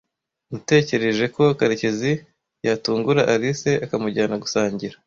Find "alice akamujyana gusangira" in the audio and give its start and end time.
3.33-4.95